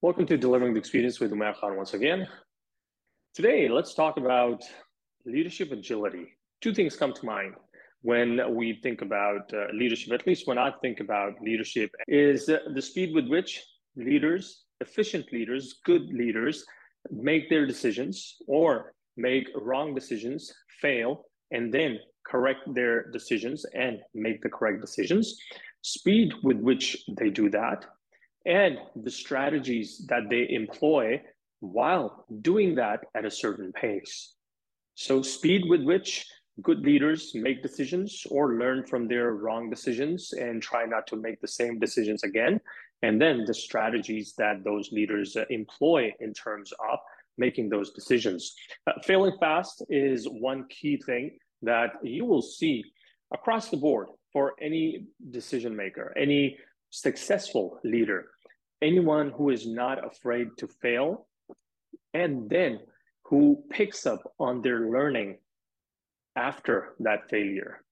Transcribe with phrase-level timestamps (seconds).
[0.00, 2.28] Welcome to Delivering the Experience with Umair Khan once again.
[3.34, 4.62] Today, let's talk about
[5.26, 6.38] leadership agility.
[6.60, 7.54] Two things come to mind
[8.02, 12.80] when we think about uh, leadership, at least when I think about leadership, is the
[12.80, 13.60] speed with which
[13.96, 16.64] leaders, efficient leaders, good leaders,
[17.10, 24.42] make their decisions or make wrong decisions, fail, and then correct their decisions and make
[24.42, 25.36] the correct decisions.
[25.82, 27.84] Speed with which they do that
[28.46, 31.20] and the strategies that they employ
[31.60, 34.34] while doing that at a certain pace.
[34.94, 36.26] So, speed with which
[36.62, 41.40] good leaders make decisions or learn from their wrong decisions and try not to make
[41.40, 42.60] the same decisions again.
[43.02, 46.98] And then the strategies that those leaders uh, employ in terms of
[47.36, 48.54] making those decisions.
[48.86, 52.84] Uh, failing fast is one key thing that you will see
[53.32, 56.56] across the board for any decision maker, any
[56.90, 58.26] successful leader
[58.82, 61.26] anyone who is not afraid to fail
[62.14, 62.80] and then
[63.24, 65.38] who picks up on their learning
[66.36, 67.84] after that failure.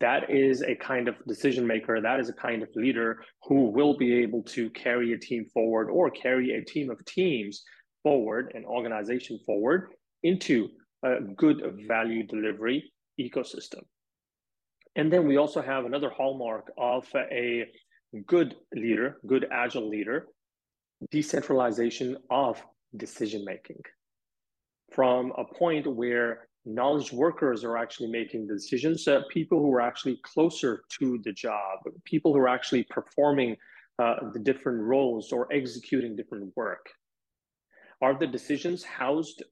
[0.00, 2.00] That is a kind of decision maker.
[2.00, 5.88] That is a kind of leader who will be able to carry a team forward
[5.90, 7.62] or carry a team of teams
[8.02, 9.92] forward, an organization forward
[10.24, 10.68] into
[11.04, 13.82] a good value delivery ecosystem.
[14.96, 17.66] And then we also have another hallmark of a
[18.26, 20.26] good leader, good agile leader,
[21.10, 22.62] decentralization of
[22.96, 23.80] decision making
[24.92, 29.80] from a point where knowledge workers are actually making the decisions, uh, people who are
[29.80, 33.56] actually closer to the job, people who are actually performing
[33.98, 36.86] uh, the different roles or executing different work.
[38.00, 39.42] Are the decisions housed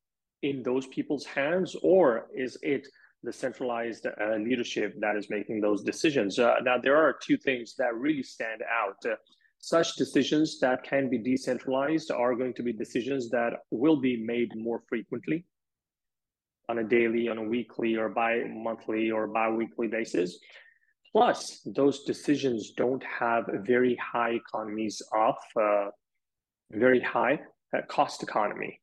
[0.43, 2.87] in those people's hands, or is it
[3.23, 6.39] the centralized uh, leadership that is making those decisions.
[6.39, 8.97] Uh, now, there are two things that really stand out.
[9.05, 9.17] Uh,
[9.59, 14.51] such decisions that can be decentralized are going to be decisions that will be made
[14.57, 15.45] more frequently
[16.71, 20.39] on a daily, on a weekly, or bi monthly or bi weekly basis.
[21.13, 25.89] Plus, those decisions don't have very high economies of uh,
[26.71, 27.39] very high
[27.77, 28.81] uh, cost economy.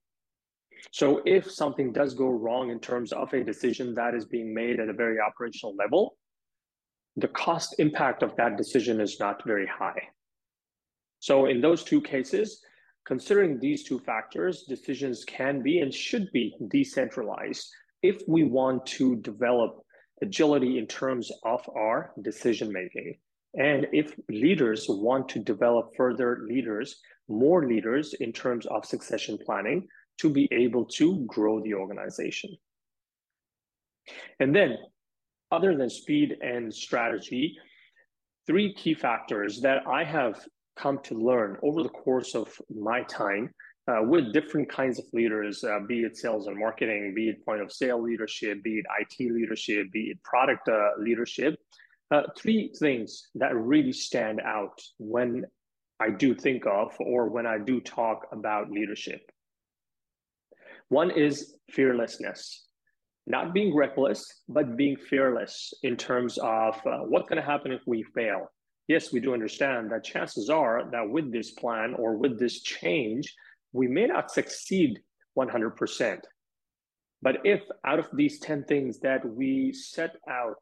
[0.92, 4.80] So if something does go wrong in terms of a decision that is being made
[4.80, 6.18] at a very operational level,
[7.16, 10.02] the cost impact of that decision is not very high.
[11.20, 12.62] So in those two cases,
[13.06, 17.68] considering these two factors, decisions can be and should be decentralized
[18.04, 19.82] if we want to develop
[20.22, 23.18] agility in terms of our decision making.
[23.56, 29.88] And if leaders want to develop further leaders, more leaders in terms of succession planning,
[30.20, 32.56] to be able to grow the organization.
[34.40, 34.78] And then,
[35.52, 37.58] other than speed and strategy,
[38.46, 40.46] three key factors that I have
[40.78, 43.54] come to learn over the course of my time
[43.88, 47.62] uh, with different kinds of leaders, uh, be it sales and marketing, be it point
[47.62, 51.56] of sale leadership, be it IT leadership, be it product uh, leadership.
[52.12, 55.46] Uh, three things that really stand out when
[56.00, 59.22] I do think of or when I do talk about leadership.
[60.90, 62.66] One is fearlessness,
[63.26, 67.82] not being reckless, but being fearless in terms of uh, what's going to happen if
[67.86, 68.50] we fail.
[68.88, 73.36] Yes, we do understand that chances are that with this plan or with this change,
[73.74, 75.00] we may not succeed
[75.38, 76.20] 100%.
[77.22, 80.56] But if out of these 10 things that we set out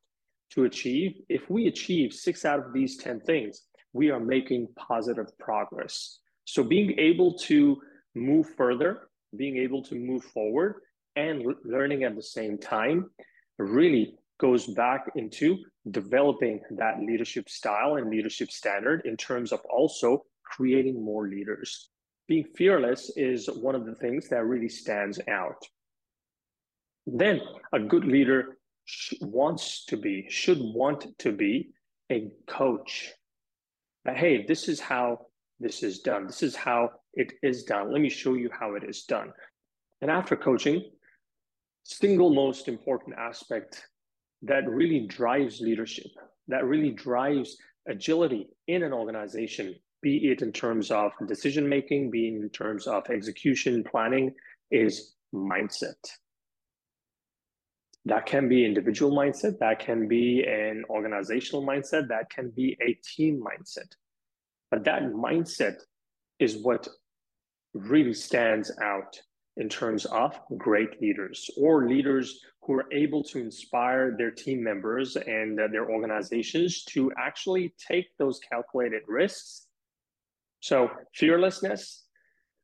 [0.52, 3.62] to achieve, if we achieve six out of these 10 things,
[3.94, 6.20] we are making positive progress.
[6.46, 7.78] So being able to
[8.16, 10.82] move further being able to move forward
[11.16, 13.10] and learning at the same time
[13.58, 15.58] really goes back into
[15.92, 21.90] developing that leadership style and leadership standard in terms of also creating more leaders.
[22.28, 25.64] Being fearless is one of the things that really stands out.
[27.06, 27.40] Then
[27.72, 28.58] a good leader
[29.22, 31.70] wants to be, should want to be
[32.12, 33.12] a coach.
[34.06, 35.28] That, hey, this is how
[35.60, 36.26] this is done.
[36.28, 37.92] This is how it is done.
[37.92, 39.32] Let me show you how it is done.
[40.02, 40.84] And after coaching,
[41.84, 43.88] single most important aspect
[44.42, 46.12] that really drives leadership,
[46.48, 47.58] that really drives
[47.88, 52.88] agility in an organization, be it in terms of decision making, be it in terms
[52.88, 54.34] of execution planning,
[54.72, 55.94] is mindset.
[58.06, 63.00] That can be individual mindset, that can be an organizational mindset, that can be a
[63.04, 63.92] team mindset.
[64.70, 65.78] But that mindset
[66.40, 66.88] is what
[67.76, 69.20] really stands out
[69.58, 75.16] in terms of great leaders or leaders who are able to inspire their team members
[75.16, 79.68] and uh, their organizations to actually take those calculated risks.
[80.62, 82.06] So, fearlessness,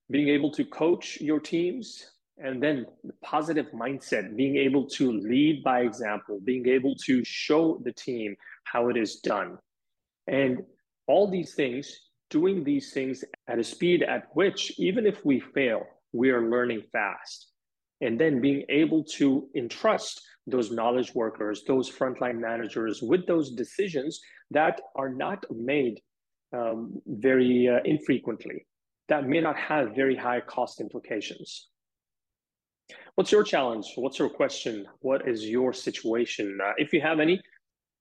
[0.09, 2.03] being able to coach your teams,
[2.37, 7.79] and then the positive mindset, being able to lead by example, being able to show
[7.83, 9.57] the team how it is done.
[10.27, 10.63] And
[11.07, 11.95] all these things,
[12.31, 16.81] doing these things at a speed at which, even if we fail, we are learning
[16.91, 17.51] fast.
[18.01, 24.19] And then being able to entrust those knowledge workers, those frontline managers with those decisions
[24.49, 26.01] that are not made
[26.57, 28.65] um, very uh, infrequently,
[29.07, 31.67] that may not have very high cost implications.
[33.15, 33.85] What's your challenge?
[33.95, 34.87] What's your question?
[35.01, 36.57] What is your situation?
[36.63, 37.39] Uh, if you have any,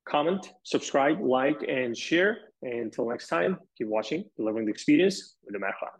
[0.08, 2.38] comment, subscribe, like, and share.
[2.62, 5.90] And until next time, keep watching, delivering the experience with the Umair Khan.